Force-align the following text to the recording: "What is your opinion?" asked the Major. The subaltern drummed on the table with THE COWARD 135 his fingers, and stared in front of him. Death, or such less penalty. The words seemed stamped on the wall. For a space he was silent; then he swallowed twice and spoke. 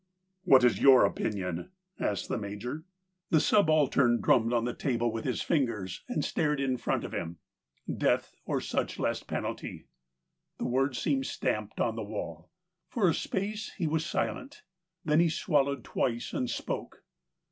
"What 0.51 0.63
is 0.63 0.81
your 0.81 1.05
opinion?" 1.05 1.69
asked 1.99 2.27
the 2.27 2.39
Major. 2.39 2.85
The 3.29 3.39
subaltern 3.39 4.19
drummed 4.19 4.51
on 4.51 4.65
the 4.65 4.73
table 4.73 5.11
with 5.11 5.25
THE 5.25 5.29
COWARD 5.29 5.65
135 5.67 5.75
his 5.75 5.91
fingers, 5.99 6.03
and 6.09 6.25
stared 6.25 6.59
in 6.59 6.77
front 6.77 7.03
of 7.03 7.13
him. 7.13 7.37
Death, 7.97 8.33
or 8.43 8.59
such 8.61 8.97
less 8.97 9.21
penalty. 9.21 9.85
The 10.57 10.65
words 10.65 10.97
seemed 10.97 11.27
stamped 11.27 11.79
on 11.79 11.95
the 11.95 12.01
wall. 12.03 12.49
For 12.89 13.09
a 13.09 13.13
space 13.13 13.73
he 13.77 13.85
was 13.85 14.03
silent; 14.03 14.63
then 15.05 15.19
he 15.19 15.29
swallowed 15.29 15.83
twice 15.83 16.33
and 16.33 16.49
spoke. 16.49 17.03